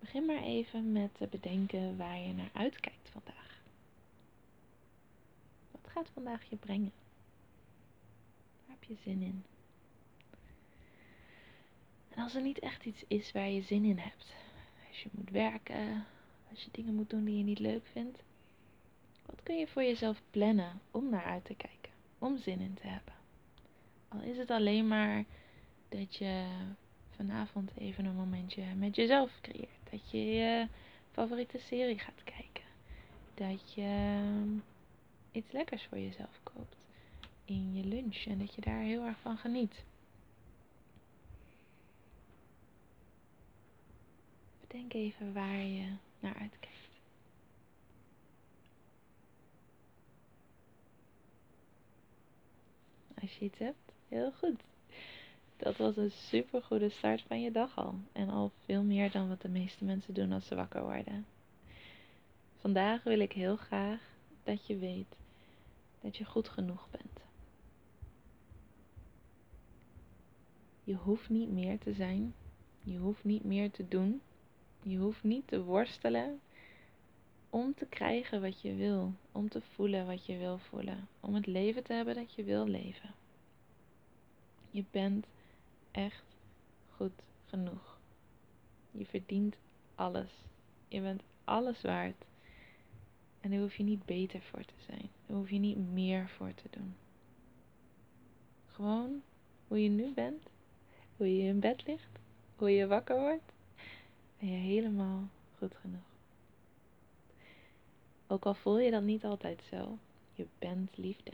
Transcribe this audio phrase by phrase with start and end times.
[0.00, 3.62] Begin maar even met bedenken waar je naar uitkijkt vandaag.
[5.70, 6.92] Wat gaat vandaag je brengen?
[8.66, 9.44] Waar heb je zin in?
[12.08, 14.34] En als er niet echt iets is waar je zin in hebt,
[14.88, 16.06] als je moet werken,
[16.50, 18.22] als je dingen moet doen die je niet leuk vindt,
[19.26, 22.86] wat kun je voor jezelf plannen om naar uit te kijken, om zin in te
[22.86, 23.14] hebben?
[24.08, 25.24] Al is het alleen maar
[25.88, 26.46] dat je
[27.10, 29.79] vanavond even een momentje met jezelf creëert.
[29.90, 30.68] Dat je je
[31.12, 32.64] favoriete serie gaat kijken.
[33.34, 34.58] Dat je ehm,
[35.32, 36.76] iets lekkers voor jezelf koopt
[37.44, 39.84] in je lunch en dat je daar heel erg van geniet.
[44.60, 46.68] Bedenk even waar je naar uitkijkt.
[53.20, 54.62] Als je iets hebt, heel goed.
[55.60, 57.94] Dat was een super goede start van je dag al.
[58.12, 61.26] En al veel meer dan wat de meeste mensen doen als ze wakker worden.
[62.56, 64.00] Vandaag wil ik heel graag
[64.44, 65.16] dat je weet
[66.00, 67.20] dat je goed genoeg bent.
[70.84, 72.34] Je hoeft niet meer te zijn.
[72.82, 74.20] Je hoeft niet meer te doen.
[74.82, 76.40] Je hoeft niet te worstelen
[77.50, 79.12] om te krijgen wat je wil.
[79.32, 81.08] Om te voelen wat je wil voelen.
[81.20, 83.10] Om het leven te hebben dat je wil leven.
[84.70, 85.26] Je bent
[85.90, 86.36] echt
[86.90, 87.98] goed genoeg.
[88.90, 89.56] Je verdient
[89.94, 90.30] alles.
[90.88, 92.24] Je bent alles waard.
[93.40, 95.10] En daar hoef je niet beter voor te zijn.
[95.26, 96.94] Daar hoef je niet meer voor te doen.
[98.66, 99.22] Gewoon
[99.68, 100.42] hoe je nu bent,
[101.16, 102.18] hoe je in bed ligt,
[102.56, 103.52] hoe je wakker wordt,
[104.38, 106.10] ben je helemaal goed genoeg.
[108.26, 109.98] Ook al voel je dat niet altijd zo,
[110.32, 111.32] je bent liefde.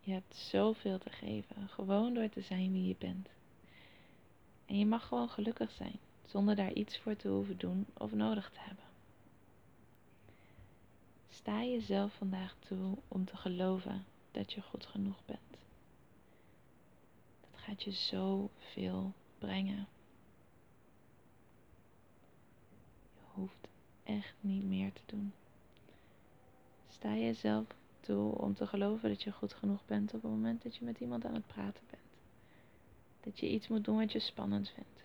[0.00, 3.28] Je hebt zoveel te geven, gewoon door te zijn wie je bent.
[4.70, 8.50] En je mag gewoon gelukkig zijn, zonder daar iets voor te hoeven doen of nodig
[8.50, 8.84] te hebben.
[11.28, 15.58] Sta jezelf vandaag toe om te geloven dat je goed genoeg bent.
[17.40, 19.88] Dat gaat je zoveel brengen.
[23.14, 23.68] Je hoeft
[24.04, 25.32] echt niet meer te doen.
[26.88, 27.66] Sta jezelf
[28.00, 31.00] toe om te geloven dat je goed genoeg bent op het moment dat je met
[31.00, 32.09] iemand aan het praten bent.
[33.20, 35.04] Dat je iets moet doen wat je spannend vindt.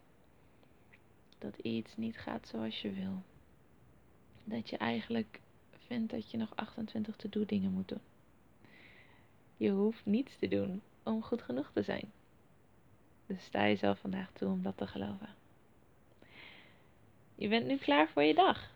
[1.37, 3.21] Dat iets niet gaat zoals je wil.
[4.43, 5.39] Dat je eigenlijk
[5.87, 8.01] vindt dat je nog 28 to-do dingen moet doen.
[9.57, 12.11] Je hoeft niets te doen om goed genoeg te zijn.
[13.25, 15.29] Dus sta jezelf vandaag toe om dat te geloven.
[17.35, 18.73] Je bent nu klaar voor je dag.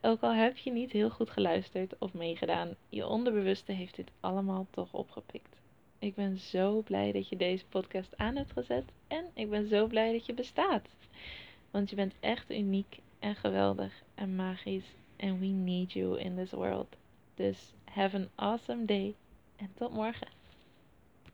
[0.00, 4.66] Ook al heb je niet heel goed geluisterd of meegedaan, je onderbewuste heeft dit allemaal
[4.70, 5.56] toch opgepikt.
[5.98, 8.84] Ik ben zo blij dat je deze podcast aan hebt gezet.
[9.08, 10.88] En ik ben zo blij dat je bestaat.
[11.70, 14.94] Want je bent echt uniek en geweldig en magisch.
[15.16, 16.96] En we need you in this world.
[17.34, 19.14] Dus have an awesome day.
[19.56, 20.35] En tot morgen.